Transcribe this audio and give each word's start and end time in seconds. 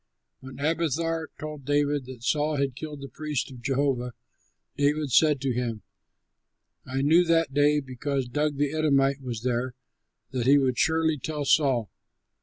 When 0.39 0.57
Abiathar 0.57 1.29
told 1.39 1.63
David 1.63 2.05
that 2.05 2.23
Saul 2.23 2.55
had 2.55 2.75
killed 2.75 3.01
the 3.01 3.07
priests 3.07 3.51
of 3.51 3.61
Jehovah, 3.61 4.13
David 4.75 5.11
said 5.11 5.39
to 5.41 5.53
him, 5.53 5.83
"I 6.87 7.03
knew 7.03 7.23
that 7.25 7.53
day, 7.53 7.81
because 7.81 8.27
Doeg 8.27 8.57
the 8.57 8.73
Edomite 8.73 9.21
was 9.21 9.43
there, 9.43 9.75
that 10.31 10.47
he 10.47 10.57
would 10.57 10.79
surely 10.79 11.19
tell 11.19 11.45
Saul. 11.45 11.91